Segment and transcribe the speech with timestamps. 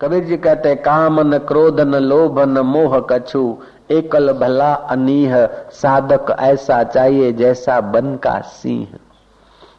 [0.00, 3.56] कबीर जी कहते हैं, काम न क्रोध, न लोभ, न मोह कछु,
[3.90, 8.88] एकल भला अनीह, साधक ऐसा चाहिए जैसा बन का सिंह।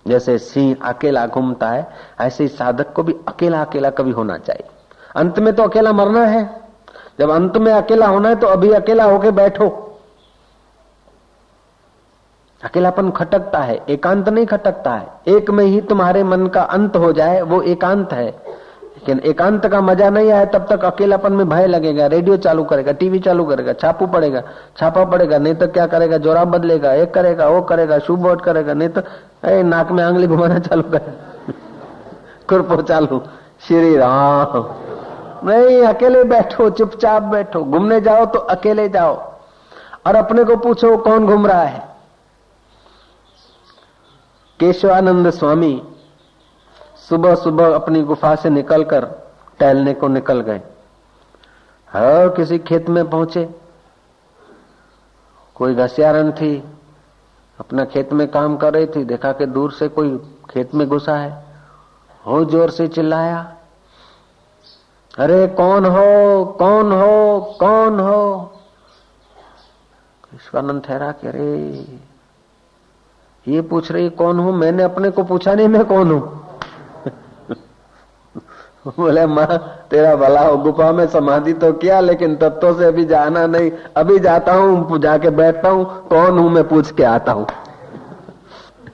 [0.08, 1.90] जैसे सिंह अकेला घूमता है,
[2.22, 4.68] ऐसे ही साधक को भी अकेला अकेला कभी होना चाहिए।
[5.16, 6.62] अंत में तो अकेला मरना है।
[7.20, 9.70] जब अंत में अकेला होना है तो अभी अकेला होके बैठो।
[12.64, 17.14] अकेलापन खटकता है, एकांत नहीं खटकता है। एक में ही तुम्हारे मन का अंत हो
[17.14, 18.65] जाए, वो एकांत है।
[19.08, 22.92] लेकिन एकांत का मज़ा नहीं आया तब तक अकेलापन में भय लगेगा रेडियो चालू करेगा
[22.98, 24.42] टीवी चालू करेगा छापू पड़ेगा
[24.78, 28.74] छापा पड़ेगा नहीं तो क्या करेगा जोरा बदलेगा एक करेगा वो करेगा शू बोट करेगा
[28.74, 29.02] नहीं तो
[29.46, 31.54] ए, नाक में आंगली घुमाना चालू करे
[32.50, 33.22] कुरपो चालू
[33.68, 34.66] श्री राम।
[35.46, 39.16] नहीं अकेले बैठो चुपचाप बैठो घूमने जाओ तो अकेले जाओ
[40.08, 41.88] और अपने को पूछो कौन घूम रहा है?
[44.60, 45.76] केशवानंद स्वामी
[47.10, 49.06] सुबह सुबह अपनी गुफा से निकलकर
[49.60, 50.62] टहलने को निकल गए।
[51.92, 53.50] हर किसी खेत में पहुँचे।
[55.56, 56.64] कोई घसियारन थी,
[57.60, 60.18] अपना खेत में काम कर रही थी, देखा कि दूर से कोई
[60.50, 61.46] खेत में घुसा है।
[62.28, 63.56] हो ज़ोर से चिल्लाया,
[65.18, 68.52] अरे कौन हो कौन हो कौन हो?
[70.34, 71.88] विश्वानंद ठहरा के, अरे,
[73.48, 74.54] ये पूछ रही कौन हूँ?
[74.54, 76.45] मैंने अपने को पूछा नहीं मैं कौन हूँ?
[78.88, 79.58] बोले, माँ,
[79.92, 84.20] तेरा भला हो, गुफा में समाधि तो किया, लेकिन तत्व से अभी जाना नहीं। अभी
[84.20, 87.48] जाता हूँ, जाके बैठता हूँ, कौन हूँ मैं पूछ के आता हूँ?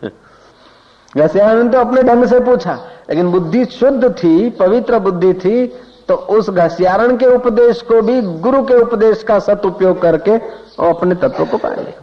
[1.18, 2.74] वैसे आनंद तो अपने ढंग से पूछा,
[3.10, 5.68] लेकिन बुद्धि शुद्ध थी, पवित्र बुद्धि थी
[6.08, 10.38] तो उस घसियारण के उपदेश को भी, गुरु के उपदेश का सदउपयोग करके
[10.80, 12.02] और अपने तत्व को पा लिया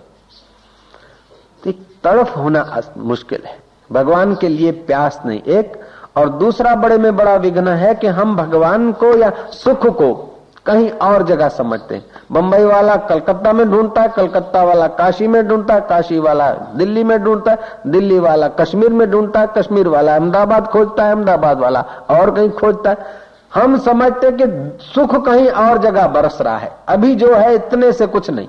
[2.04, 3.58] तड़फ होना मुश्किल है।
[3.92, 5.72] भगवान के लिए प्यास नहीं, एक
[6.18, 10.24] और दूसरा बड़े में बड़ा विघ्न है कि हम भगवान को या सुख को
[10.66, 15.48] कहीं और जगह समझते हैं। बंबई वाला कलकत्ता में ढूंढता है कलकत्ता वाला काशी में
[15.48, 19.88] ढूंढता है काशी वाला दिल्ली में ढूंढता है दिल्ली वाला कश्मीर में ढूंढता है कश्मीर
[19.88, 22.96] वाला अहमदाबाद खोजता है अहमदाबाद वाला और कहीं खोजता। है
[23.54, 28.06] हम समझते कि सुख कहीं और जगह बरस रहा है। अभी जो है, इतने से
[28.06, 28.48] कुछ नहीं।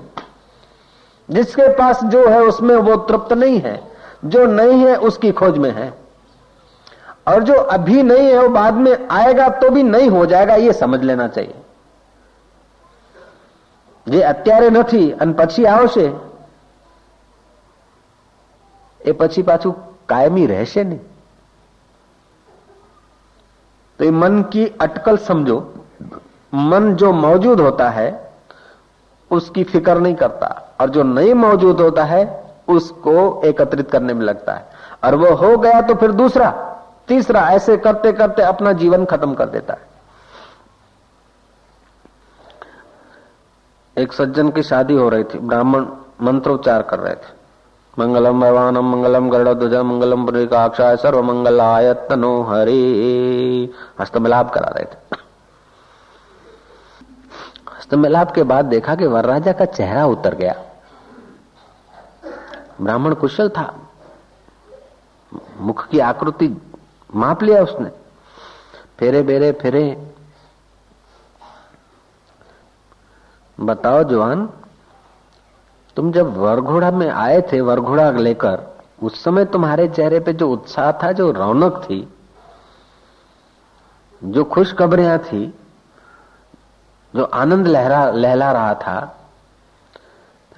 [1.30, 3.82] जिसके पास जो है, उसमें वो तृप्त नहीं है।
[4.24, 5.99] जो नहीं है, उसकी खोज में है।
[7.27, 10.73] और जो अभी नहीं है वो बाद में आएगा तो भी नहीं हो जाएगा ये
[10.75, 11.55] समझ लेना चाहिए
[14.07, 16.05] જે અત્યારે નથી અને પછી આવશે
[19.01, 19.71] એ પછી પાછું
[20.07, 20.99] કાયમી રહેશે ને
[23.99, 25.57] तो ये मन की अटकल समझो
[26.53, 28.07] मन जो मौजूद होता है
[29.31, 30.47] उसकी फिक्र नहीं करता
[30.81, 32.23] और जो नहीं मौजूद होता है
[32.67, 33.13] उसको
[33.45, 34.63] एकत्रित करने में लगता है
[35.03, 36.49] और वो हो गया तो फिर दूसरा
[37.10, 39.90] तीसरा, ऐसे करते करते अपना जीवन खत्म कर देता है।
[43.98, 45.86] एक सज्जन की शादी हो रही थी, ब्राह्मण
[46.22, 47.40] मंत्रोच्चार कर रहे थे।
[47.98, 51.60] मंगलम भगवानम मंगलम गरुड़ ध्वज मंगलम पुरिकाक्षाय सर्व मंगल
[52.10, 54.98] तनो हरि। हस्तमिलाप करा रहे थे।
[57.78, 60.54] हस्तमिलाप के बाद देखा कि वरराजा का चेहरा उतर गया।
[62.82, 63.74] ब्राह्मण कुशल था।
[65.60, 66.48] मुख की आकृति
[67.14, 67.90] माप लिया उसने।
[68.98, 70.12] फेरे, बेरे, फेरे।
[73.60, 74.50] बताओ जवान,
[75.96, 80.92] तुम जब वरघोड़ा में आए थे, वरघोड़ा लेकर, उस समय तुम्हारे चेहरे पे जो उत्साह
[80.92, 82.14] था, जो रौनक थी,
[84.24, 85.58] जो खुशखबरियाँ थी,
[87.16, 89.16] जो आनंद लहरा, लहला रहा था,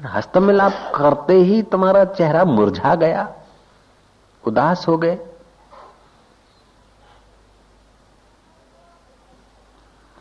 [0.05, 3.35] हस्तमिलाप करते ही तुम्हारा चेहरा मुरझा गया,
[4.47, 5.19] उदास हो गए।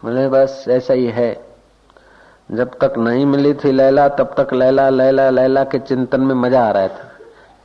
[0.04, 1.46] बोले, बस ऐसा ही है।
[2.52, 6.68] जब तक नहीं मिली थी लैला, तब तक लैला लैला लैला के चिंतन में मज़ा
[6.68, 7.12] आ रहा था।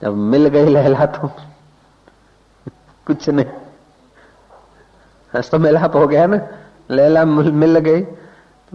[0.03, 1.29] जब मिल गई लैला तो
[3.07, 3.47] कुछ नहीं।
[5.43, 6.41] तो मिलाप हो गया ना।
[6.91, 8.03] लैला मिल गई।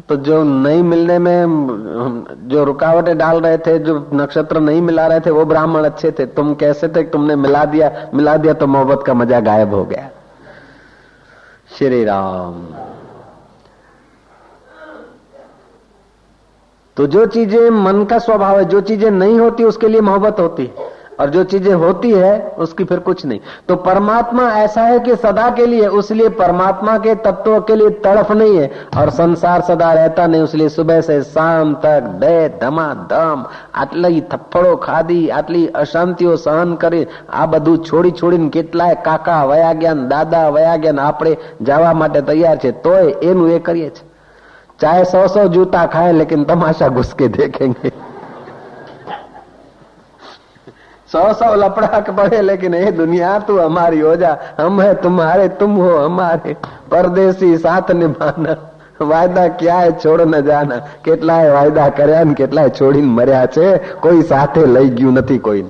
[0.10, 1.46] तो जो नहीं मिलने में
[2.48, 6.26] जो रुकावटें डाल रहे थे, जो नक्षत्र नहीं मिला रहे थे, वो ब्राह्मण अच्छे थे।
[6.26, 7.04] तुम कैसे थे?
[7.04, 10.10] तुमने मिला दिया मिला दिया तो मोहब्बत का मज़ा गायब हो गया।
[11.78, 12.68] श्री राम।
[16.97, 20.71] तो जो चीजें मन का स्वभाव है जो चीजें नहीं होती उसके लिए मोहब्बत होती
[21.21, 25.49] और जो चीजें होती है उसकी फिर कुछ नहीं तो परमात्मा ऐसा है कि सदा
[25.51, 30.27] के लिए उसलिए परमात्मा के तत्व के लिए तड़फ नहीं है और संसार सदा रहता
[30.27, 33.45] नहीं उसलिए सुबह से शाम तक दे धमा धम
[33.77, 39.97] આટલી થપ્પડો ખાધી આટલી અશાંતિઓ સહન કરી આ બધું છોડી છોડીને કેટલાય કાકા વયા ગયા
[40.09, 44.10] દાદા વયા ગયા આપણે જવા માટે તૈયાર છે તોય એનું એ કરીએ છીએ
[44.81, 47.91] चाहे सौ सौ जूता खाए लेकिन तमाशा घुस के देखेंगे
[51.13, 55.49] सौ सौ लपड़ा के पड़े लेकिन ये दुनिया तू हमारी हो जा हम है तुम्हारे
[55.61, 56.57] तुम हो हमारे
[56.91, 58.57] परदेसी साथ निभाना
[59.01, 63.67] વાયદા ક્યાંય છોડ ન જાના કેટલાય વાયદા કર્યા ને કેટલાય છોડીને મર્યા છે
[64.01, 65.65] કોઈ સાથે લઈ ગયું નથી કોઈ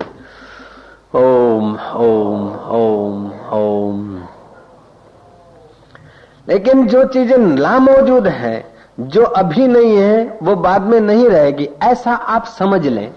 [1.14, 1.66] ઓમ
[2.04, 2.40] ઓમ
[2.76, 3.18] ઓમ
[3.52, 4.00] ઓમ
[6.48, 8.56] लेकिन जो चीजें ला मौजूद है
[8.99, 13.11] जो अभी नहीं है, वो बाद में नहीं रहेगी। ऐसा आप समझ लें।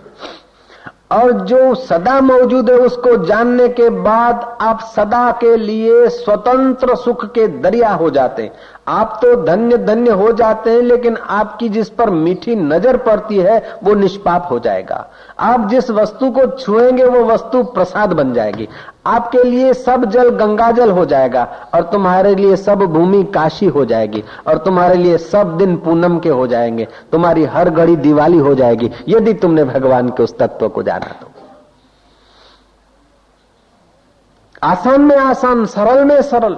[1.13, 7.25] और जो सदा मौजूद है, उसको जानने के बाद आप सदा के लिए स्वतंत्र सुख
[7.27, 8.53] के दरिया हो जाते। हैं
[8.89, 13.79] आप तो धन्य धन्य हो जाते हैं, लेकिन आपकी जिस पर मीठी नज़र पड़ती है,
[13.85, 15.11] वो निष्पाप हो जाएगा।
[15.41, 18.69] आप जिस वस्तु को छुएँगे, वो वस्तु प्रसाद बन जाएगी।
[19.07, 23.85] आपके लिए सब जल गंगा जल हो जाएगा और तुम्हारे लिए सब भूमि काशी हो
[23.85, 28.55] जाएगी और तुम्हारे लिए सब दिन पूनम के हो जाएँगे। तुम्हारी हर घड़ी दिवाली हो
[28.55, 31.27] जाएगी। यदि तुमने भगवान के उस तत्व को जाना तो।
[34.63, 36.57] आसान में आसान, सरल में सरल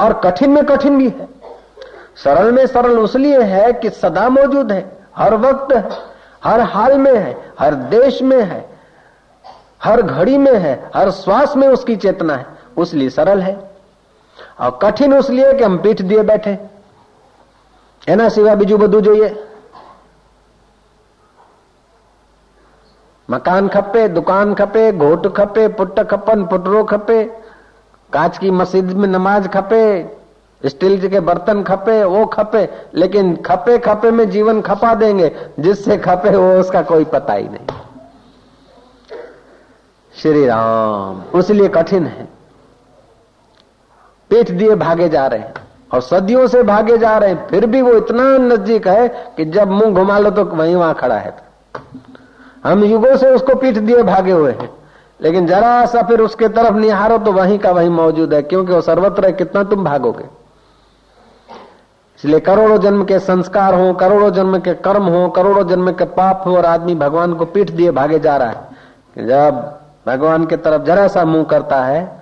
[0.00, 1.28] और कठिन में कठिन भी है।
[2.16, 5.88] सरल में सरल उसलिए है कि सदा मौजूद है, हर वक्त है,
[6.44, 8.79] हर हाल में है, हर देश में है
[9.81, 12.45] हर घड़ी में है हर श्वास में उसकी चेतना है
[12.77, 13.57] उसलिए सरल है
[14.59, 16.57] और कठिन उसलिए कि हम पीठ दिए बैठे
[18.07, 19.29] એના સિવાય બીજું બધું જોઈએ
[23.29, 27.15] मकान खपे दुकान खपे घोट खपे पुट खपन पुटरो खपे
[28.09, 29.79] कांच की मस्जिद में नमाज खपे
[30.63, 32.61] स्टील के बर्तन खपे वो खपे
[32.95, 37.78] लेकिन खपे खपे में जीवन खपा देंगे जिससे खपे वो उसका कोई पता ही नहीं
[40.22, 42.28] श्री राम उसलिए कठिन है।
[44.30, 45.52] पीठ दिए भागे जा रहे हैं
[45.92, 49.70] और सदियों से भागे जा रहे हैं। फिर भी वो इतना नज़दीक है कि जब
[49.70, 51.34] मुँह घुमा लो तो वहीं वहाँ खड़ा है।
[52.64, 54.70] हम युगों से उसको पीठ दिए भागे हुए हैं।
[55.20, 58.80] लेकिन जरा सा फिर उसके तरफ़ निहारो तो वहीं का वहीं मौजूद है, क्योंकि वो
[58.80, 60.24] सर्वत्र है। कितना तुम भागोगे?
[62.18, 66.42] इसलिए करोड़ों जन्म के संस्कार हो, करोड़ों जन्म के कर्म हो, करोड़ों जन्म के पाप
[66.46, 70.82] हो और आदमी भगवान को पीठ दिए भागे जा रहा है जब भगवान के तरफ़
[70.82, 72.20] जरा सा मुँह करता है।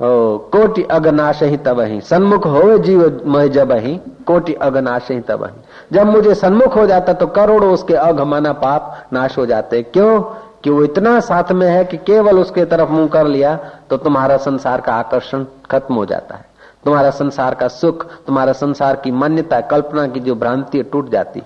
[0.00, 3.94] ओ, कोटि अगनाश ही तब ही सन्मुख हो जीव मह जब ही
[4.26, 5.62] कोटि अगनाश ही तब ही
[5.92, 10.20] जब मुझे सन्मुख हो जाता तो करोड़ों उसके अघमाना पाप नाश हो जाते। क्यों?
[10.64, 13.56] कि वो इतना साथ में है कि केवल उसके तरफ़ मुँह कर लिया
[13.90, 16.44] तो तुम्हारा संसार का आकर्षण खत्म हो जाता है।
[16.84, 21.42] तुम्हारा संसार का सुख, तुम्हारा संसार की मान्यता, कल्पना की जो भ्रांति टूट जाती।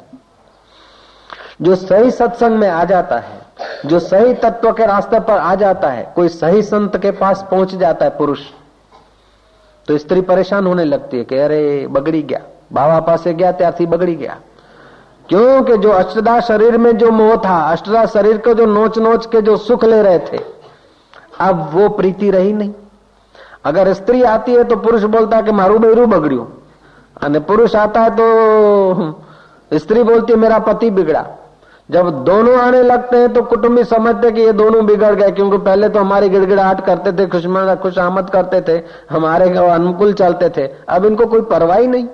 [1.62, 3.40] जो सही सत्संग में आ जाता है,
[3.86, 7.74] जो सही तत्व के रास्ते पर आ जाता है, कोई सही संत के पास पहुँच
[7.74, 8.40] जाता है, पुरुष।
[9.88, 12.40] तो स्त्री परेशान होने लगती है कि, अरे, बगड़ी गया।
[12.72, 14.36] बाबा पास गया त्यारથી बगड़ी गया।
[15.28, 19.42] क्योंकि जो अष्टदा शरीर में जो मोह था, अष्टदा शरीर को जो नोच नोच के
[19.42, 20.38] जो सुख ले रहे थे,
[21.40, 22.74] अब वो प्रीति रही नहीं।
[23.64, 26.52] अगर स्त्री आती है तो पुरुष बोलता है कि, मारू बेरू बगड़ियो।
[27.24, 29.22] पुरुष आता है तो
[29.74, 31.26] स्त्री बोलती है, मेरा पति बिगड़ा।
[31.90, 35.88] जब दोनों आने लगते हैं तो कुटुंबी समझते कि ये दोनों बिगड़ गए, क्योंकि पहले
[35.88, 41.04] तो हमारी गिड़गिड़ाहट करते थे खुशमा खुश आमद करते थे, हमारे अनुकूल चलते थे। अब
[41.06, 42.06] इनको कोई परवाही नहीं।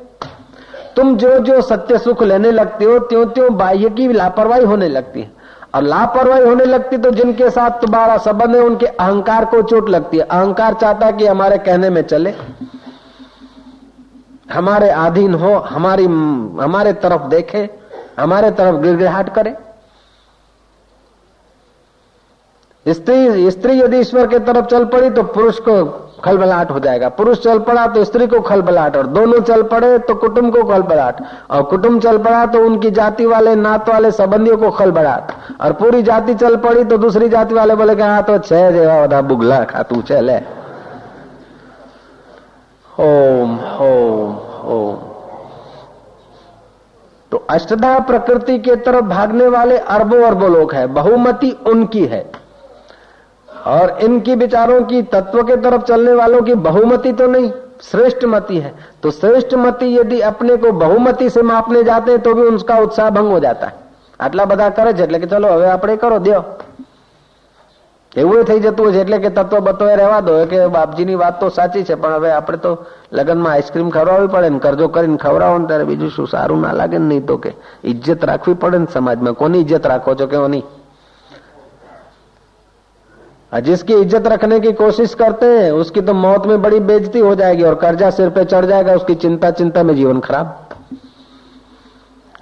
[0.97, 5.21] तुम जो जो सत्य सुख लेने लगते हो त्यों त्यों बाह्य की लापरवाही होने लगती
[5.21, 5.31] है।
[5.75, 10.19] और लापरवाही होने लगती तो जिनके साथ तुम्हारा संबंध है, उनके अहंकार को चोट लगती
[10.19, 12.35] है। अहंकार चाहता कि हमारे कहने में चले।
[14.53, 16.05] हमारे अधीन हो, हमारी,
[16.63, 17.69] हमारे तरफ़ देखे,
[18.19, 19.55] हमारे तरफ़ गिड़गिड़ाहट करे।
[22.87, 25.85] स्त्री स्त्री यदि ईश्वर के तरफ़ चल पड़ी तो पुरुष को
[26.25, 30.15] खलबलाट हो जाएगा। पुरुष चल पड़ा तो स्त्री को खलबलाहट और दोनों चल पड़े तो
[30.17, 34.71] कुटुंब को खलबलाहट। और कुटुंब चल पड़ा तो उनकी जाति वाले, नात वाले संबंधियों को
[34.71, 39.21] खलबलाहट। और पूरी जाति चल पड़ी तो दूसरी जाति वाले बोले हाँ तो छह बधा
[39.23, 40.37] बुगला खा, तू चले
[42.91, 44.35] ओम ओम
[44.69, 44.97] ओम
[47.33, 52.25] तो अष्टधा प्रकृति के तरफ़ भागने वाले अरबों अरबों लोग हैं। बहुमति उनकी है।
[53.66, 57.52] और इनकी विचारों की तत्व के तरफ चलने वालों की बहुमति तो नहीं
[57.82, 58.74] श्रेष्ठ मति है
[59.04, 63.10] तो श्रेष्ठ मति यदि अपने को बहुमति से मापने जाते हैं तो भी उनका उत्साह
[63.12, 63.80] भंग हो जाता है
[64.20, 66.42] आटला બધા કરે છે એટલે કે ચલો હવે આપણે કરો દો
[68.16, 71.84] એવું થઈ જતું છે એટલે કે તત્વ બત્વ રહેવા દો કે બાપજીની વાત તો સાચી
[71.84, 72.72] છે પણ હવે આપણે તો
[73.12, 76.98] લગ્નમાં આઈસ્ક્રીમ ખવડાવવી પડે ને કરજો કરીને ખવડાવો ને ત્યારે બીજું શું સારું ના લાગે
[76.98, 80.64] ને નહીં તો કે ઇજ્જત રાખવી પડે ને સમાજમાં કોની ઇજ્જત રાખો છો કે કોની
[83.62, 87.64] जिसकी इज्जत रखने की कोशिश करते हैं उसकी तो मौत में बड़ी बेजती हो जाएगी
[87.64, 90.60] और कर्जा सिर पे चढ़ जाएगा उसकी चिंता चिंता में जीवन खराब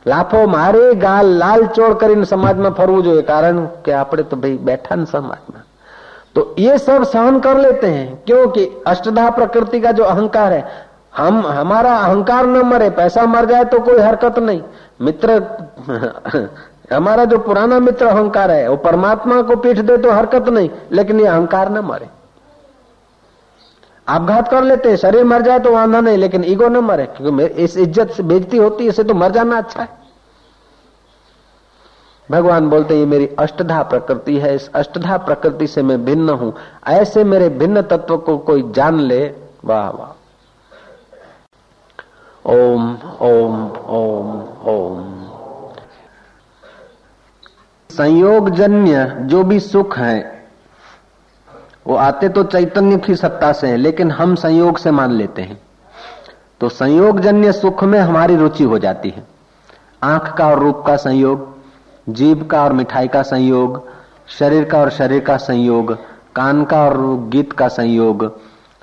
[0.05, 4.95] લાફો મારે ગાલ લાલ ચોળ કરીને સમાજમાં ફરવું જોઈએ કારણ કે આપણે તો ભાઈ બેઠા
[4.95, 5.65] ને સમાજમાં
[6.35, 10.59] तो ये सब सहन कर लेते हैं क्योंकि अष्टधा प्रकृति का जो अहंकार है
[11.13, 14.61] हम हमारा अहंकार न मरे पैसा मर जाए तो कोई हरकत नहीं
[15.01, 15.37] मित्र
[16.92, 21.20] हमारा जो पुराना मित्र अहंकार है, वो परमात्मा को पीठ दे तो हरकत नहीं, लेकिन
[21.20, 22.08] ये अहंकार न मरे।
[24.06, 27.44] आपघात कर लेते हैं, शरीर मर जाए तो वांधा नहीं, लेकिन ईगो न मरे, क्योंकि
[27.64, 29.88] इस इज़्ज़त से बेजती होती है, इसे तो मर जाना अच्छा है।
[32.28, 36.52] भगवान बोलते ये मेरी अष्टधा प्रकृति है, इस अष्टधा प्रकृति से मैं भिन्न हूँ।
[36.88, 39.24] ऐसे मेरे भिन्न तत्व को कोई जान ले।
[39.64, 40.12] वाह वाह।
[42.44, 45.32] ओम ओम ओम ओम।
[47.96, 50.46] संयोगजन्य जो भी सुख है,
[51.86, 55.60] वो आते तो चैतन्य की सत्ता से है, लेकिन हम संयोग से मान लेते हैं।
[56.60, 59.24] तो संयोगजन्य सुख में हमारी रुचि हो जाती है।
[60.02, 61.56] आँख का और रूप का संयोग
[62.08, 63.88] जीव का और मिठाई का संयोग,
[64.28, 65.98] शरीर का और शरीर का संयोग,
[66.36, 68.40] कान का और गीत का संयोग,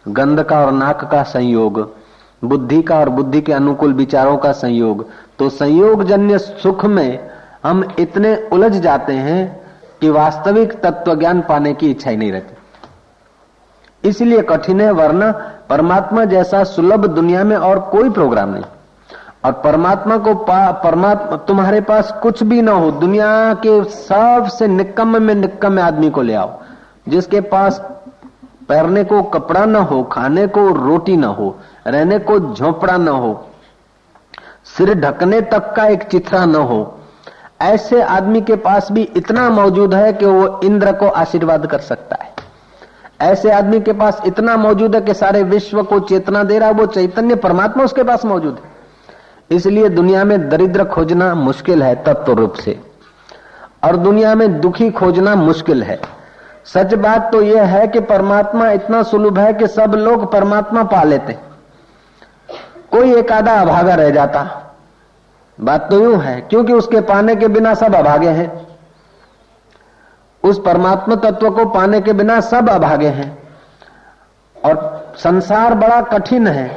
[0.08, 1.96] गंध का और नाक का संयोग,
[2.44, 5.06] बुद्धि का और बुद्धि के अनुकूल विचारों का संयोग।
[5.40, 7.31] तो संयोग जन्य सुख में
[7.64, 9.62] हम इतने उलझ जाते हैं
[10.02, 15.32] कि वास्तविक तत्व ज्ञान पाने की इच्छा ही नहीं रहती। इसलिए कठिन है, वरना
[15.70, 18.64] परमात्मा जैसा सुलभ दुनिया में और कोई प्रोग्राम नहीं।
[19.46, 25.36] और परमात्मा को परमात्मा, तुम्हारे पास कुछ भी ना हो, दुनिया के सबसे निकम में
[25.36, 26.60] निकम आदमी को ले आओ,
[27.08, 27.80] जिसके पास
[28.70, 31.56] पहनने को कपड़ा न हो, खाने को रोटी न हो,
[31.88, 33.48] रहने को झोपड़ा न हो,
[34.66, 36.98] सिर ढकने तक का एक चित्रा न हो
[37.62, 42.18] ऐसे आदमी के पास भी इतना मौजूद है कि वो इंद्र को आशीर्वाद कर सकता
[42.24, 42.30] है।
[43.22, 46.74] ऐसे आदमी के पास इतना मौजूद है कि सारे विश्व को चेतना दे रहा है,
[46.74, 52.34] वो चैतन्य परमात्मा उसके पास मौजूद है। इसलिए दुनिया में दरिद्र खोजना मुश्किल है तत्व
[52.34, 52.80] रूप से,
[53.84, 56.00] और दुनिया में दुखी खोजना मुश्किल है।
[56.66, 61.04] सच बात तो यह है कि परमात्मा इतना सुलभ है कि सब लोग परमात्मा पा
[61.04, 61.38] लेते।
[62.92, 64.42] कोई एक आधा अभागा रह जाता।
[65.62, 68.68] बात तो यूँ है, क्योंकि उसके पाने के बिना सब अभागे हैं।
[70.44, 73.38] उस परमात्मा तत्व को पाने के बिना सब अभागे हैं।
[74.56, 76.68] और संसार बड़ा कठिन है।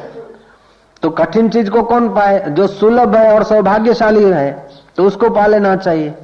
[1.03, 2.39] तो कठिन चीज़ को कौन पाए?
[2.49, 6.15] जो सुलभ है और सौभाग्यशाली है तो उसको पा लेना चाहिए।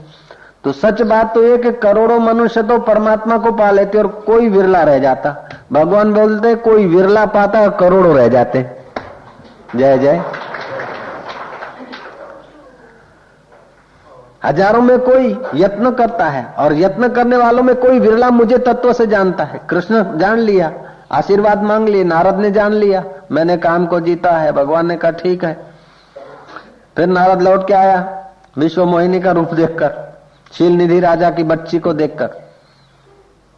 [0.64, 4.49] तो सच बात तो ये कि करोड़ों मनुष्य तो परमात्मा को पा लेते और कोई
[4.49, 5.31] विरला रह जाता।
[5.73, 8.67] भगवान बोलते, कोई विरला पाता और करोड़ों रह जाते।
[9.76, 10.23] जय जय।
[14.43, 18.93] हज़ारों में कोई यत्न करता है और यत्न करने वालों में कोई विरला मुझे तत्व
[18.93, 20.73] से जानता है। कृष्ण जान लिया,
[21.13, 25.11] आशीर्वाद मांग लिए, नारद ने जान लिया, मैंने काम को जीता है, भगवान ने कहा
[25.13, 25.53] ठीक है।
[26.97, 27.99] फिर नारद लौट के आया,
[28.59, 30.09] विश्व मोहिनी का रूप देखकर
[30.53, 32.39] शील निधि राजा की बच्ची को देखकर।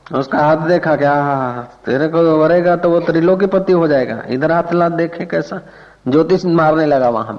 [0.06, 4.52] उसका हाथ देखा क्या हाँ तेरे को वरेगा तो वो त्रिलोकी पति हो जाएगा। इधर
[4.52, 5.60] हाथ ला देखे कैसा,
[6.08, 7.38] ज्योतिष मारने लगा वहाँ।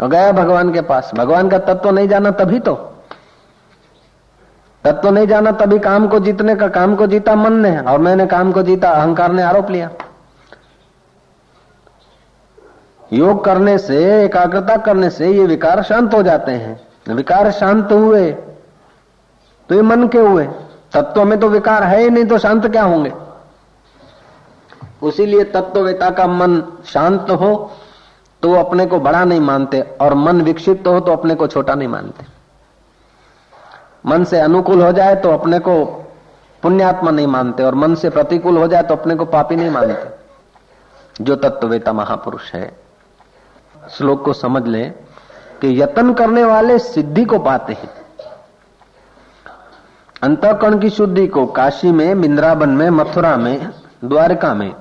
[0.00, 2.74] और गया भगवान के पास। भगवान का तत्व नहीं जाना तभी तो।
[4.84, 8.26] तत्व नहीं जाना तभी काम को जीतने का, काम को जीता मन ने, और मैंने
[8.26, 9.90] काम को जीता अहंकार ने आरोप लिया।
[13.12, 18.30] योग करने से, एकाग्रता करने से ये विकार शांत हो जाते हैं। विकार शांत हुए
[19.68, 20.44] तो ये मन के हुए।
[20.92, 23.12] तत्व में तो विकार है ही नहीं तो शांत क्या होंगे?
[25.02, 27.70] उसीलिए तत्ववेता का मन शांत हो
[28.42, 31.74] तो वो अपने को बड़ा नहीं मानते और मन विकसित हो तो अपने को छोटा
[31.74, 32.24] नहीं मानते।
[34.06, 35.84] मन से अनुकूल हो जाए तो अपने को
[36.62, 41.24] पुण्यात्मा नहीं मानते और मन से प्रतिकूल हो जाए तो अपने को पापी नहीं मानते।
[41.24, 42.76] जो तत्ववेता महापुरुष है,
[43.90, 44.84] श्लोक को समझ ले
[45.60, 47.90] कि यत्न करने वाले सिद्धि को पाते हैं।
[50.22, 53.70] अंतकरण की शुद्धि को काशी में बिंद्रावन में, मथुरा में,
[54.04, 54.72] द्वारका में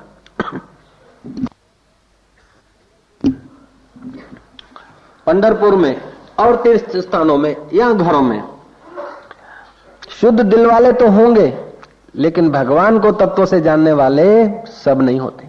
[5.27, 6.01] पंडरपुर में
[6.39, 8.43] और तीर्थ स्थानों में या घरों में।
[10.10, 11.57] शुद्ध दिल वाले तो होंगे,
[12.15, 15.48] लेकिन भगवान को तत्व से जानने वाले सब नहीं होते।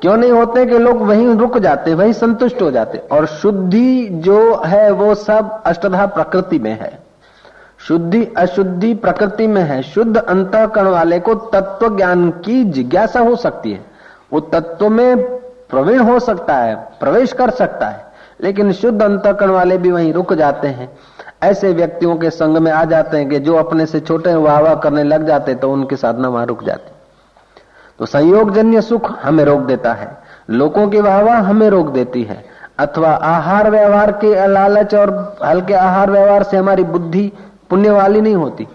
[0.00, 0.66] क्यों नहीं होते?
[0.66, 5.62] कि लोग वहीं रुक जाते, वहीं संतुष्ट हो जाते। और शुद्धि जो है, वो सब
[5.62, 6.98] अष्टधा प्रकृति में है।
[7.78, 13.72] शुद्धि अशुद्धि प्रकृति में है। शुद्ध अंतकरण वाले को तत्व ज्ञान की जिज्ञासा हो सकती
[13.72, 13.84] है।
[14.32, 15.38] वो तत्व में
[15.70, 18.06] प्रवीण हो सकता है, प्रवेश कर सकता है,
[18.40, 20.88] लेकिन शुद्ध अंतकरण वाले भी वहीं रुक जाते हैं।
[21.42, 24.74] ऐसे व्यक्तियों के संग में आ जाते हैं कि जो अपने से छोटे वाह वाह
[24.76, 26.92] करने लग जाते तो उनकी साधना वहाँ रुक जाती।
[27.98, 30.08] तो संयोग जन्य सुख हमें रोक देता है,
[30.50, 32.44] लोगों की वाह वाह हमें रोक देती है,
[32.78, 37.32] अथवा आहार व्यवहार के लालच और हल्के आहार व्यवहार से हमारी बुद्धि
[37.70, 38.66] पुण्य वाली नहीं होती।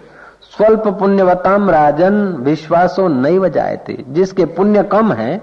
[0.52, 5.42] स्वल्प पुण्यवताम राजन, विश्वासो नहीं बजाए थे जिसके पुण्य कम है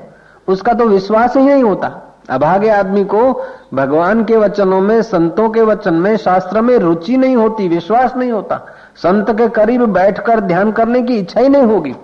[0.50, 1.88] उसका तो विश्वास ही नहीं होता।
[2.30, 3.20] अभागे आदमी को
[3.74, 8.30] भगवान के वचनों में, संतों के वचन में, शास्त्र में रुचि नहीं होती, विश्वास नहीं
[8.32, 8.56] होता।
[8.96, 11.94] संत के करीब बैठकर ध्यान करने की इच्छा ही नहीं होगी।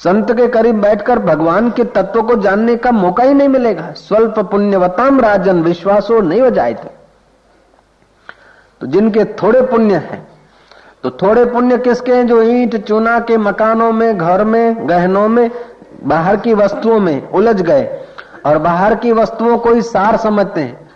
[0.00, 4.38] संत के करीब बैठकर भगवान के तत्व को जानने का मौका ही नहीं मिलेगा। स्वल्प
[4.40, 6.96] पुण्यवताम राजन, विश्वासो नहीं हो जाए थे
[8.80, 10.26] तो जिनके थोड़े पुण्य हैं
[11.02, 12.26] तो थोड़े पुण्य किसके हैं?
[12.26, 15.50] जो ईंट चूना के मकानों में, घर में, गहनों में
[15.98, 17.86] बाहर की वस्तुओं में उलझ गए
[18.46, 20.88] और बाहर की वस्तुओं को ही सार समझते हैं।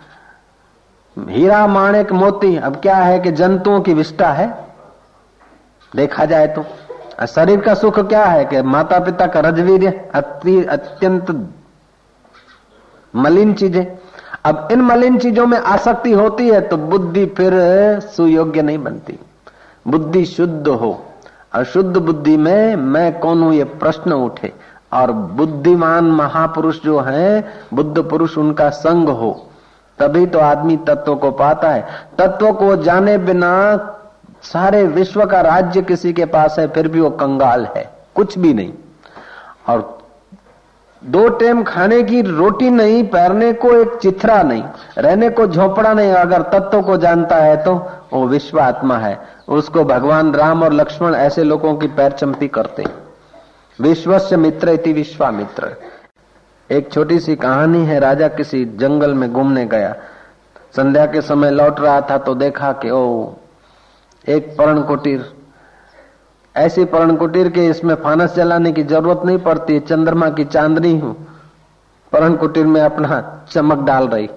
[1.17, 4.47] हीरा माणिक मोती, अब क्या है कि जंतुओं की विष्टा है?
[5.91, 6.65] देखा जाए तो।
[7.27, 11.29] शरीर का सुख क्या है कि माता पिता का रजवीर अति अत्यंत
[13.13, 13.85] मलिन चीज़ें।
[14.45, 17.53] अब इन मलिन चीज़ों में आसक्ति होती है तो बुद्धि फिर
[18.07, 19.19] सुयोग्य नहीं बनती।
[19.87, 20.99] बुद्धि शुद्ध हो
[21.53, 24.51] अशुद्ध बुद्धि में मैं कौन हूँ, ये प्रश्न उठे।
[24.93, 29.31] और बुद्धिमान महापुरुष जो है, बुद्ध पुरुष उनका संग हो।
[29.99, 33.51] तभी तो आदमी तत्व को पाता है। तत्व को जाने बिना
[34.43, 38.53] सारे विश्व का राज्य किसी के पास है, फिर भी वो कंगाल है। कुछ भी
[38.53, 38.73] नहीं।
[39.69, 39.97] और
[41.01, 44.63] दो टेम खाने की रोटी नहीं, पैरने को एक चिथरा नहीं,
[44.97, 47.73] रहने को झोपड़ा नहीं, अगर तत्व को जानता है तो
[48.13, 49.17] वो विश्व आत्मा है।
[49.49, 52.83] उसको भगवान राम और लक्ष्मण ऐसे लोगों की पैर चंपी करते
[53.81, 55.75] विश्वस्य मित्र इति विश्वामित्र।
[56.71, 59.95] एक छोटी सी कहानी है, राजा किसी जंगल में घूमने गया।
[60.75, 63.29] संध्या के समय लौट रहा था तो देखा कि, ओ,
[64.29, 65.33] एक पर्ण कुटीर
[66.55, 71.27] ऐसी पर्ण कुटीर के इसमें फानस जलाने की ज़रूरत नहीं पड़ती, चंद्रमा की चांदनी हूँ।
[72.11, 74.29] पर्ण कुटीर में अपना चमक डाल रही।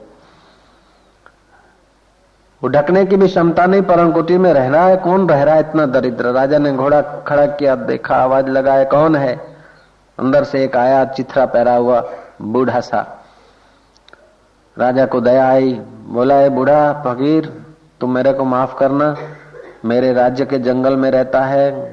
[2.62, 5.54] वो ढकने की भी क्षमता नहीं परण कुटीर में रह रहा है। कौन रह रहा
[5.54, 6.30] है इतना दरिद्र?
[6.32, 9.36] राजा ने घोड़ा खड़ा किया, देखा, आवाज़ लगाया, कौन है?
[10.18, 12.00] अंदर से एक आया, चिथरा पैरा हुआ,
[12.42, 13.04] बूढ़ा सा।
[14.76, 15.72] राजा को दया आई,
[16.08, 17.52] बोला है बूढ़ा, फकीर,
[18.00, 19.14] तुम मेरे को माफ़ करना।
[19.84, 21.92] मेरे राज्य के जंगल में रहता है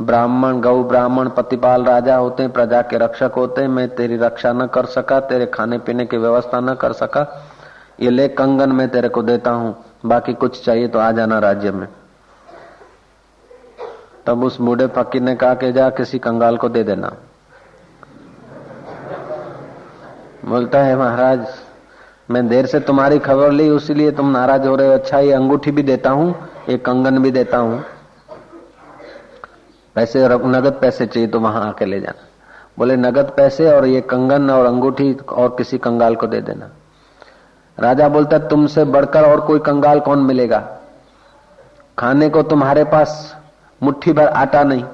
[0.00, 4.52] ब्राह्मण, गौ ब्राह्मण, पतिपाल राजा होते हैं प्रजा के रक्षक होते। हैं मैं तेरी रक्षा
[4.52, 7.22] न कर सका, तेरे खाने पीने की व्यवस्था न कर सका।
[8.00, 9.74] ये ले कंगन में तेरे को देता हूँ,
[10.06, 11.86] बाकी कुछ चाहिए तो आ जाना राज्य में।
[14.26, 17.12] तब उस बूढ़े फकीर ने कहा कि जा, किसी कंगाल को दे देना।
[20.44, 21.46] बोलता है, महाराज,
[22.30, 25.70] मैं देर से तुम्हारी खबर ली, उसीलिए तुम नाराज़ हो रहे हो। अच्छा ये अंगूठी
[25.70, 26.34] भी देता हूँ,
[26.68, 27.82] ये कंगन भी देता हूँ।
[29.96, 32.28] पैसे, नगद पैसे चाहिए तो वहाँ आके ले जाना।
[32.78, 36.70] बोले, नगद पैसे और ये कंगन और अंगूठी और किसी कंगाल को दे देना।
[37.78, 40.58] राजा बोलता, तुमसे बढ़कर और कोई कंगाल कौन मिलेगा?
[41.98, 43.36] खाने को तुम्हारे पास
[43.82, 44.84] मुट्ठी भर आटा नहीं,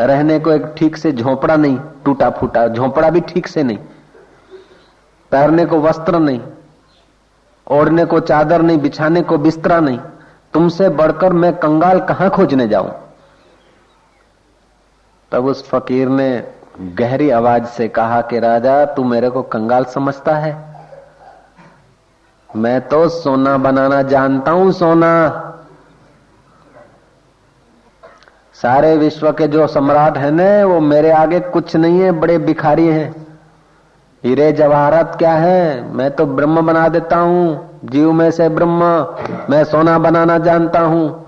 [0.00, 3.78] रहने को एक ठीक से झोपड़ा नहीं टूटा फूटा झोपड़ा भी ठीक से नहीं
[5.32, 6.40] पैरने को वस्त्र नहीं,
[7.66, 9.98] ओढ़ने को चादर नहीं, बिछाने को बिस्तरा नहीं,
[10.54, 12.92] तुमसे बढ़कर मैं कंगाल कहाँ खोजने जाऊँ?
[15.32, 16.28] तब उस फकीर ने
[16.80, 20.73] गहरी आवाज़ से कहा कि, राजा, तू मेरे को कंगाल समझता है?
[22.56, 25.40] मैं तो सोना बनाना जानता हूँ, सोना।
[28.54, 32.86] सारे विश्व के जो सम्राट है ना, वो मेरे आगे कुछ नहीं है, बड़े भिखारी
[32.86, 33.26] हैं।
[34.24, 35.92] हीरे जवाहरत क्या है?
[35.92, 38.84] मैं तो ब्रह्म बना देता हूँ, जीव में से ब्रह्म।
[39.50, 41.24] मैं सोना बनाना जानता हूँ।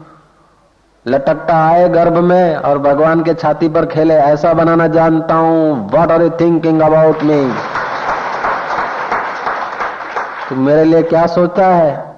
[1.07, 6.11] लटकता आए गर्भ में और भगवान के छाती पर खेले, ऐसा बनाना जानता हूँ। What
[6.11, 7.53] are you thinking about me
[10.51, 12.17] तो मेरे लिए क्या सोचता है?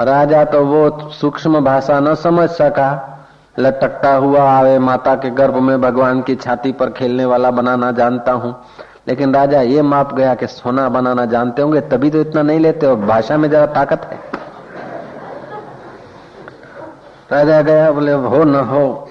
[0.00, 3.14] राजा तो वो सूक्ष्म भाषा न समझ सका।
[3.58, 8.32] लटकता हुआ आवे, माता के गर्भ में भगवान की छाती पर खेलने वाला बनाना जानता
[8.32, 8.64] हूँ।
[9.08, 12.86] लेकिन राजा ये माप गया कि सोना बनाना जानते होंगे, तभी तो इतना नहीं लेते
[12.86, 14.20] हो भाषा में जरा ताकत है।
[17.32, 19.08] राजा गया, बोले, हो न हो।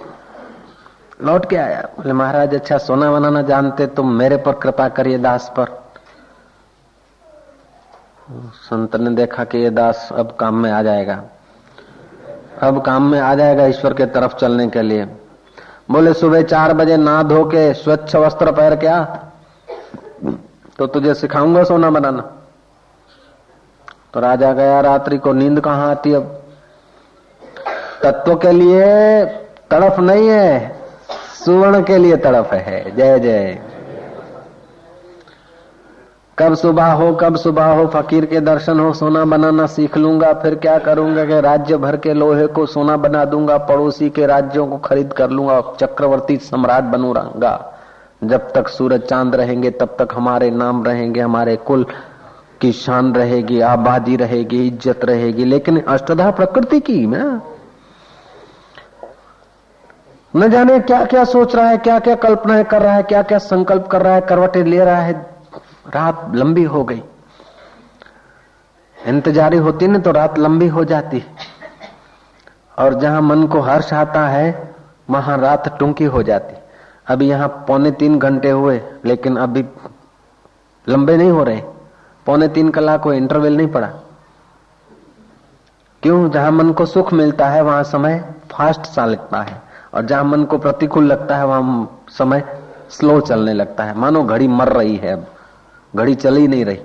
[1.23, 5.51] लौट के आया, बोले, महाराज अच्छा सोना बनाना जानते, तुम मेरे पर कृपा करिए दास
[5.57, 5.86] पर।
[8.29, 11.21] संत ने देखा कि ये दास अब काम में आ जाएगा।
[12.61, 15.05] अब काम में आ जाएगा ईश्वर के तरफ़ चलने के लिए।
[15.91, 19.03] बोले, सुबह चार बजे ना धो के स्वच्छ वस्त्र पहन क्या
[20.79, 22.21] तो तुझे सिखाऊँगा सोना बनाना।
[24.13, 26.23] तो राजा गया, रात्रि को नींद कहाँ आती अब?
[28.03, 29.25] तत्व के लिए
[29.71, 30.75] तड़फ नहीं है,
[31.45, 33.59] सुवर्ण के लिए तड़फ है। जय जय।
[36.37, 40.55] कब सुबह हो, कब सुबह हो, फकीर के दर्शन हो, सोना बनाना सीख लूँगा, फिर
[40.55, 44.77] क्या करूँगा कि राज्य भर के लोहे को सोना बना दूँगा, पड़ोसी के राज्यों को
[44.77, 47.53] खरीद कर लूँगा, चक्रवर्ती सम्राट बनूँगा।
[48.23, 51.85] जब तक सूरज चाँद रहेंगे, तब तक हमारे नाम रहेंगे, हमारे कुल
[52.61, 57.41] की शान रहेगी, आबादी रहेगी, इज़्ज़त रहेगी। लेकिन अष्टधा प्रकृति की ना?
[60.33, 63.37] न जाने क्या क्या सोच रहा है क्या क्या कल्पनाएँ कर रहा है क्या क्या
[63.37, 65.36] संकल्प कर रहा है, करवटे ले रहा है
[65.89, 67.03] रात लंबी हो गई।
[69.05, 71.23] इंतजारी होती ना तो रात लंबी हो जाती।
[72.79, 74.75] और जहाँ मन को हर्ष आता है,
[75.09, 76.55] वहाँ रात टूंकी हो जाती।
[77.07, 79.65] अभी यहाँ पौने तीन घंटे हुए, लेकिन अभी
[80.89, 81.61] लंबे नहीं हो रहे।
[82.25, 83.87] पौने तीन कला को इंटरवल नहीं पड़ा।
[86.03, 86.29] क्यों?
[86.29, 89.61] जहाँ मन को सुख मिलता है, वहाँ समय फास्ट सा लगता है।
[89.93, 94.47] और जहाँ मन को प्रतिकूल लगता है, वहाँ समय स्लो चलने लगता है। मानो घड़ी
[94.47, 95.25] मर रही है अब।
[95.97, 96.79] घड़ी चल ही नहीं रही।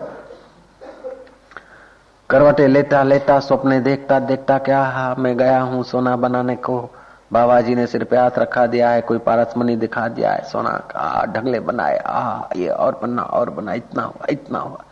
[2.30, 6.90] करवटे लेता लेता सपने देखता देखता क्या, हा, मैं गया हूँ सोना बनाने को।
[7.32, 10.70] बाबा जी ने सिर पे हाथ रखा दिया है, कोई पारसमनी दिखा दिया है, सोना
[10.70, 14.84] का ढंगले बनाए। आ ये और बनना, और बना, इतना हुआ इतना हुआ।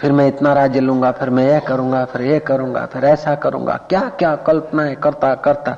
[0.00, 3.76] फिर मैं इतना राज्य लूँगा, फिर मैं ये करूँगा, फिर ये करूँगा, फिर ऐसा करूँगा।
[3.88, 5.76] क्या क्या कल्पनाएँ करता करता।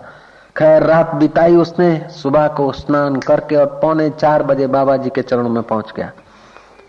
[0.57, 5.23] खैर, रात बिताई उसने, सुबह को स्नान करके और पौने चार बजे बाबा जी के
[5.23, 6.11] चरणों में पहुँच गया।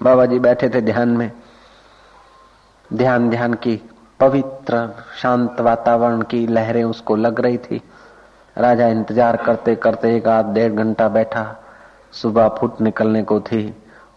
[0.02, 1.32] बाबा जी बैठे थे ध्यान में।
[2.92, 3.76] ध्यान ध्यान की
[4.20, 4.90] पवित्र,
[5.22, 7.82] शांत वातावरण की लहरें उसको लग रही थी।
[8.58, 11.46] राजा इंतज़ार करते करते एक आध डेढ़ घंटा बैठा।
[12.14, 13.62] सुबह फुट निकलने को थी।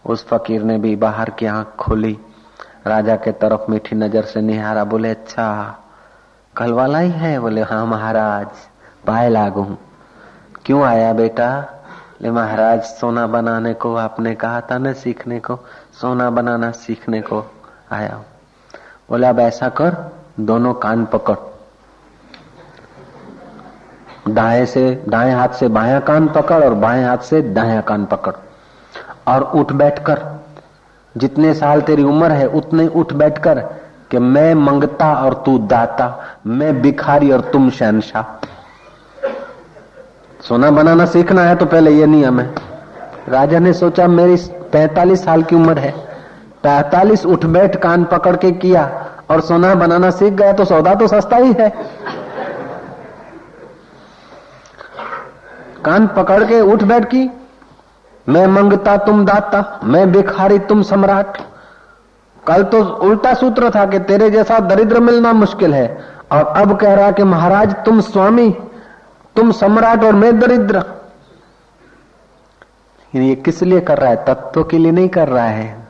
[0.05, 2.17] उस फकीर ने भी बाहर की आँख खोली।
[2.87, 5.49] राजा के तरफ़ मीठी नज़र से निहारा बोले अच्छा
[6.55, 7.39] कल वाला ही है?
[7.39, 8.47] बोले हाँ महाराज,
[9.07, 9.63] पाए लागू।
[10.65, 11.49] क्यों आया बेटा?
[12.21, 15.55] ले महाराज, सोना बनाने को आपने कहा था ना सीखने को?
[16.01, 17.43] सोना बनाना सीखने को
[17.91, 18.21] आया
[19.09, 19.95] बोले, अब ऐसा कर,
[20.39, 21.35] दोनों कान पकड़।
[24.29, 28.33] दाएँ से, दाएँ हाथ से बाया कान पकड़ और बाएँ हाथ से दाया कान पकड़।
[29.27, 30.21] और उठ बैठकर
[31.17, 33.59] जितने साल तेरी उम्र है, उतने उठ बैठकर
[34.11, 38.23] कि मैं मंगता और तू दाता, मैं भिखारी और तुम शहनशाह।
[40.43, 42.53] सोना बनाना सीखना है तो पहले ये नियम है।
[43.29, 44.35] राजा ने सोचा, मेरी
[44.71, 45.91] पैतालीस साल की उम्र है।
[46.63, 48.83] पैतालीस उठ बैठ, कान पकड़ के किया
[49.29, 51.69] और सोना बनाना सीख गया तो सौदा तो सस्ता ही है।
[55.85, 57.29] कान पकड़ के उठ बैठ की,
[58.27, 61.37] मैं मंगता तुम दाता, मैं भिखारी तुम सम्राट।
[62.47, 65.87] कल तो उल्टा सूत्र था कि तेरे जैसा दरिद्र मिलना मुश्किल है।
[66.31, 68.55] और अब कह रहा कि महाराज, तुम स्वामी।
[69.35, 70.83] तुम सम्राट और मैं दरिद्र।
[73.13, 74.23] ये किस लिए कर रहा है?
[74.25, 75.87] तत्व के लिए नहीं कर रहा है,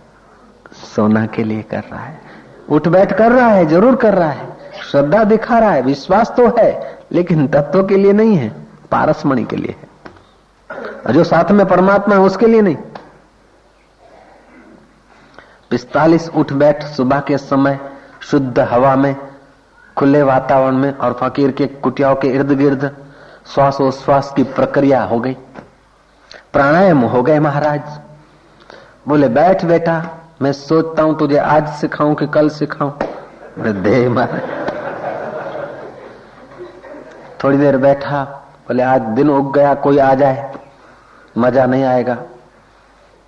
[0.95, 2.21] सोना के लिए कर रहा है।
[2.69, 4.47] उठ बैठ कर रहा है, ज़रूर कर रहा है।
[4.91, 8.49] श्रद्धा दिखा रहा है, विश्वास तो है, लेकिन तत्व के लिए नहीं है,
[8.91, 12.75] पारसमणि के लिए है। जो साथ में परमात्मा है, उसके लिए नहीं।
[15.69, 17.79] पिस्तालीस, उठ बैठ, सुबह के समय,
[18.21, 19.15] शुद्ध हवा में,
[19.97, 22.91] खुले वातावरण में, और फकीर के कुटियाओं के इर्द गिर्द
[23.45, 25.33] श्वासोश्वास की प्रक्रिया हो गई।
[26.53, 27.99] प्राणायाम हो गए महाराज।
[29.07, 30.01] बोले, बैठ बेटा,
[30.41, 32.91] मैं सोचता हूँ तुझे आज सिखाऊं कि कल सिखाऊं।
[33.59, 34.07] दे
[37.43, 38.23] थोड़ी देर बैठा,
[38.67, 40.51] बोले, आज दिन उग गया, कोई आ जाए,
[41.37, 42.17] मज़ा नहीं आएगा।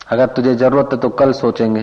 [0.09, 1.81] अगर तुझे ज़रूरत है तो कल सोचेंगे।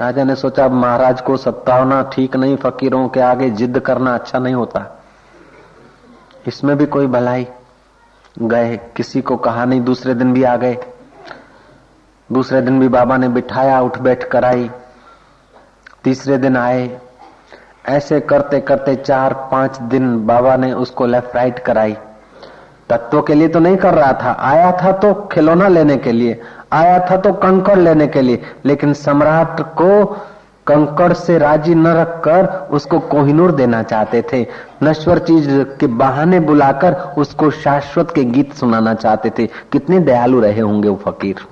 [0.00, 4.54] राजा ने सोचा महाराज को सत्तावना ठीक नहीं, फकीरों के आगे जिद करना अच्छा नहीं
[4.54, 4.80] होता।
[6.46, 7.46] इसमें भी कोई भलाई।
[8.42, 10.78] गए, किसी को कहा नहीं, दूसरे दिन भी आ गए।
[12.32, 14.70] दूसरे दिन भी बाबा ने बिठाया, उठ बैठ कराई।
[16.04, 17.00] तीसरे दिन आए।
[17.88, 21.96] ऐसे करते करते चार, पाँच दिन बाबा ने उसको लेफ़्ट राइट कराई।
[22.88, 26.40] तत्व के लिए तो नहीं कर रहा था। आया था तो खिलौना लेने के लिए,
[26.72, 30.16] आया था तो कंकड़ लेने के लिए, लेकिन सम्राट को
[30.66, 34.46] कंकड़ से राज़ी न रखकर उसको कोहिनूर देना चाहते थे।
[34.82, 35.48] नश्वर चीज़
[35.80, 41.00] के बहाने बुलाकर उसको शाश्वत के गीत सुनाना चाहते थे। कितने दयालु रहे होंगे वो
[41.06, 41.46] फकीर।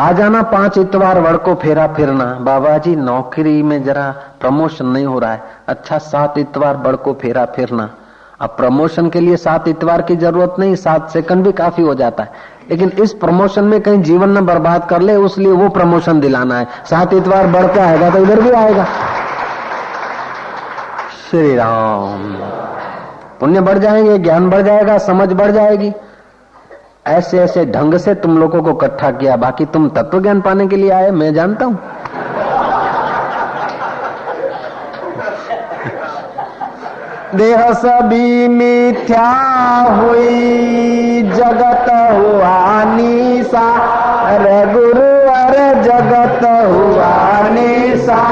[0.00, 5.06] आ जाना पाँच इतवार वड़ को फेरा फिरना। बाबा जी नौकरी में जरा प्रमोशन नहीं
[5.06, 7.88] हो रहा है। अच्छा सात इतवार बड़ को फेरा फिरना।
[8.40, 12.22] अब प्रमोशन के लिए सात इतवार की ज़रूरत नहीं, सात सेकंड भी काफ़ी हो जाता
[12.22, 12.32] है।
[12.70, 16.66] लेकिन इस प्रमोशन में कहीं जीवन न बर्बाद कर ले उसलिए वो प्रमोशन दिलाना है।
[16.90, 18.84] सात इतवार बढ़ के आएगा तो इधर भी आएगा।
[21.30, 22.34] श्री राम।
[23.40, 25.92] पुण्य बढ़ जाएँगे, ज्ञान बढ़ जाएगा, समझ बढ़ जाएगी।
[27.06, 30.76] ऐसे ऐसे ढंग से तुम लोगों को इकट्ठा किया, बाकी तुम तत्व ज्ञान पाने के
[30.76, 31.78] लिए आए, मैं जानता हूँ।
[37.34, 39.30] देह सभी मिथ्या
[39.90, 43.66] हुई जगत हुआ निशा।
[44.26, 44.64] अरे
[45.82, 47.14] जगत हुआ
[47.50, 48.22] निशा।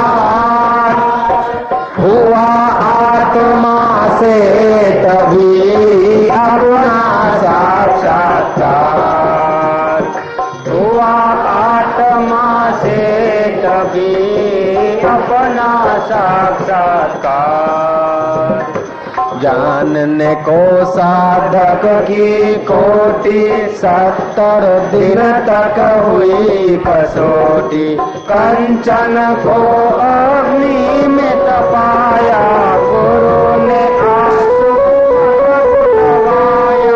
[19.45, 29.59] जानने को साधक की कोटि सत्तर दिन तक हुई कसोटी। कंचन को
[29.99, 32.43] अग्नि में तपाया
[32.79, 33.85] गुरु ने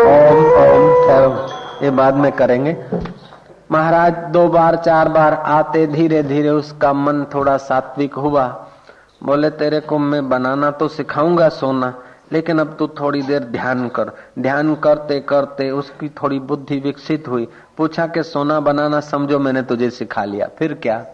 [0.09, 0.43] ओम
[1.23, 2.77] ओम ये बाद में करेंगे।
[3.71, 8.43] महाराज, दो बार, चार बार आते धीरे धीरे उसका मन थोड़ा सात्विक हुआ।
[9.23, 11.93] बोले, तेरे को मैं बनाना तो सिखाऊँगा सोना।
[12.33, 17.47] लेकिन अब तू थोड़ी देर ध्यान कर। ध्यान करते करते उसकी थोड़ी बुद्धि विकसित हुई।
[17.77, 21.05] पूछा कि, सोना बनाना समझो, मैंने तुझे सिखा लिया। फिर क्या?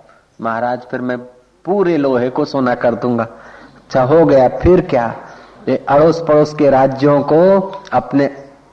[0.42, 1.18] महाराज, फिर मैं
[1.66, 5.16] पूरे लोहे को सोना कर दूँगा। अच्छा हो गया। फिर क्या?
[5.70, 8.26] ये अड़ोस पड़ोस के राज्यों को अपने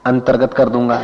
[0.05, 1.01] अंतर्गत कर दूँगा।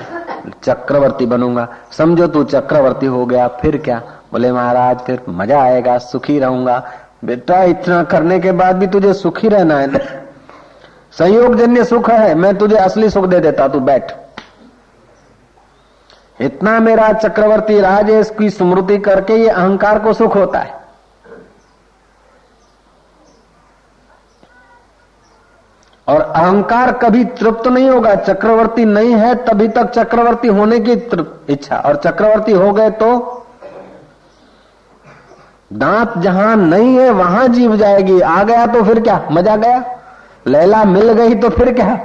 [0.64, 4.02] चक्रवर्ती बनूँगा। समझो तू, चक्रवर्ती हो गया। फिर क्या?
[4.32, 6.92] बोले, महाराज, फिर मज़ा आएगा, सुखी रहूँगा।
[7.26, 10.19] बेटा, इतना करने के बाद भी तुझे सुखी रहना है।
[11.14, 14.12] संयोग जन्य सुख है, मैं तुझे असली सुख दे देता, तू बैठ।
[16.40, 20.78] इतना मेरा चक्रवर्ती राज है, इसकी स्मृति करके ये अहंकार को सुख होता है।
[26.08, 30.92] और अहंकार कभी तृप्त नहीं होगा, चक्रवर्ती नहीं है, तभी तक चक्रवर्ती होने की
[31.54, 33.12] इच्छा। और चक्रवर्ती हो गए तो
[35.72, 39.22] दांत जहाँ नहीं है, वहाँ जीव जाएगी। आ गया तो फिर क्या?
[39.32, 39.80] मज़ा गया?
[40.48, 42.00] लैला मिल गई तो फिर क्या?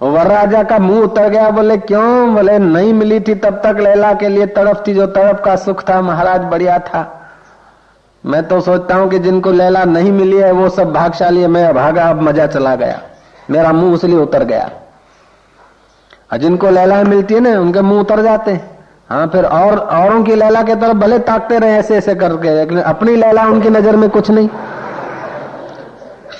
[0.00, 2.34] वर राजा का मुँह उतर गया, बोले, क्यों?
[2.34, 5.82] बोले, नहीं मिली थी तब तक लैला के लिए तड़प थी, जो तड़प का सुख
[5.82, 7.22] था, महाराज बढ़िया था।
[8.24, 11.74] मैं तो सोचता हूँ कि जिनको लैला नहीं मिली है, वो सब भागशाली है, मैं
[11.74, 13.00] भागा, अब मज़ा चला गया।
[13.50, 14.70] मेरा मुँह उसलिए उतर गया।
[16.32, 18.78] और जिनको लैला मिलती है ना, उनके मुँह उतर जाते हैं।
[19.10, 22.80] हाँ फिर और, औरों की लैला के तरफ़ भले ताकते रहे ऐसे ऐसे करके, लेकिन
[22.80, 24.48] अपनी लैला उनकी नज़र में कुछ नहीं।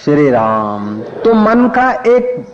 [0.07, 2.47] श्री राम तो मन का एक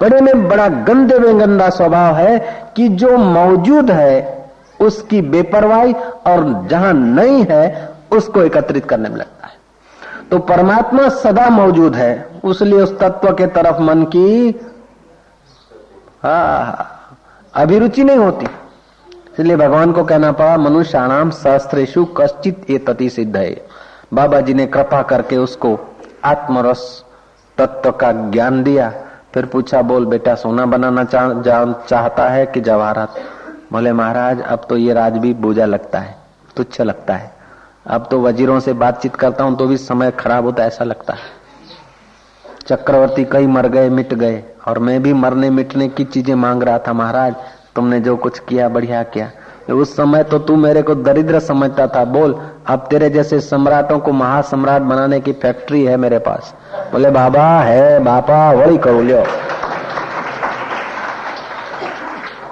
[0.00, 4.48] बड़े में बड़ा गंदे में गंदा स्वभाव है कि जो मौजूद है,
[4.80, 5.92] उसकी बेपरवाही
[6.26, 9.52] और जहाँ नहीं है, उसको एकत्रित करने में लगता है।
[10.30, 14.60] तो परमात्मा सदा मौजूद है, उसलिए उस तत्व के तरफ़ मन की,
[16.22, 16.86] हा,
[17.54, 18.46] अभिरुचि नहीं होती।
[19.32, 23.66] इसलिए भगवान को कहना पड़ा, मनुष्याणाम सहस्त्रेशु कश्चित ये तति सिद्ध है
[24.14, 25.78] बाबा जी ने कृपा करके उसको
[26.24, 27.04] आत्मरस
[27.58, 28.92] तत्व का ज्ञान दिया।
[29.34, 33.14] फिर पूछा बोल बेटा सोना बनाना चाह, चाहता है कि जवाहरात?
[33.72, 36.16] बोले महाराज अब तो ये राज भी बोझा लगता है
[36.56, 37.30] तुच्छ लगता है।
[37.86, 41.34] अब तो वजीरों से बातचीत करता हूँ तो भी समय खराब होता ऐसा लगता है।
[42.66, 46.78] चक्रवर्ती कई मर गए मिट गए और मैं भी मरने मिटने की चीज़ें मांग रहा
[46.78, 47.34] था महाराज
[47.74, 49.30] तुमने जो कुछ किया बढ़िया किया।
[49.72, 54.12] उस समय तो तू मेरे को दरिद्र समझता था। बोल, अब तेरे जैसे सम्राटों को
[54.12, 56.54] महासम्राट बनाने की फैक्ट्री है मेरे पास।
[56.92, 59.24] बोले, बाबा, है बापा, वही करो लियो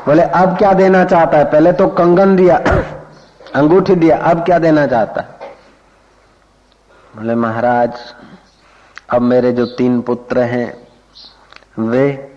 [0.06, 1.44] बोले, अब क्या देना चाहता है?
[1.44, 2.56] पहले तो कंगन दिया,
[3.54, 5.28] अंगूठी दिया, अब क्या देना चाहता है?
[7.16, 7.92] बोले, महाराज,
[9.10, 10.88] अब मेरे जो तीन पुत्र हैं,
[11.78, 12.32] वे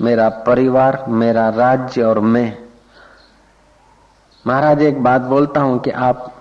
[0.00, 2.67] मेरा परिवार, मेरा राज्य और मैं
[4.44, 6.32] महाराज, एक बात बोलता हूँ कि आप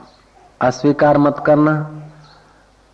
[0.61, 1.73] अस्वीकार मत करना,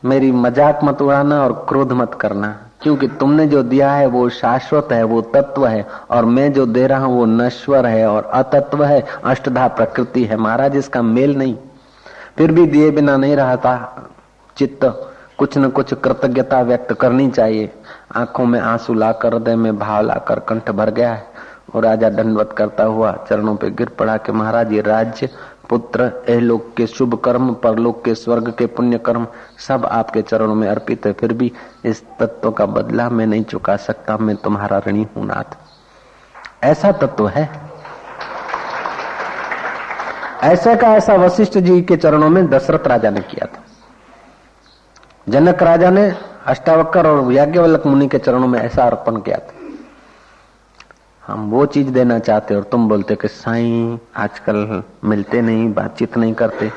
[0.04, 2.48] मेरी मज़ाक मत उड़ाना और क्रोध मत करना,
[2.82, 6.88] क्योंकि तुमने जो दिया है वो शाश्वत है, वो तत्व है, और मैं जो दे
[6.88, 11.56] रहा हूँ वो नश्वर है और अतत्व है, अष्टधा प्रकृति है। महाराज, इसका मेल नहीं।
[12.38, 14.10] फिर भी दिए बिना नहीं रहा था
[14.58, 14.86] चित्त।
[15.38, 17.72] कुछ न कुछ कृतज्ञता व्यक्त करनी चाहिए।
[18.16, 21.33] आँखों में आँसू लाकर, हृदय में भाव लाकर कंठ भर गया है।
[21.76, 25.30] और राजा दंडवत करता हुआ चरणों पे गिर पड़ा कि महाराज, ये राज्य,
[25.70, 29.28] पुत्र एलोक के शुभ कर्म, परलोक के स्वर्ग के पुण्य कर्म
[29.68, 31.52] सब आपके चरणों में अर्पित है। फिर भी
[31.86, 35.58] इस तत्व का बदला मैं नहीं चुका सकता। मैं तुम्हारा ऋणी हूँ नाथ।
[36.64, 37.50] ऐसा तत्व है?
[40.44, 43.64] ऐसे का ऐसा वशिष्ठ जी के चरणों में दशरथ राजा ने किया था।
[45.30, 49.54] जनक राजा ने अष्टावक्र और याज्ञवल्लक मुनि के चरणों में ऐसा अर्पण किया था।
[51.28, 56.34] हम वो चीज़ देना चाहते और तुम बोलते कि साईं, आजकल मिलते नहीं, बातचीत नहीं
[56.34, 56.72] करते।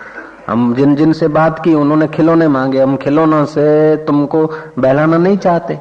[0.49, 5.39] हम जिन जिन से बात की, उन्होंने खिलौने मांगे। हम खिलौनों से तुमको बहलाना नहीं
[5.39, 5.79] चाहते।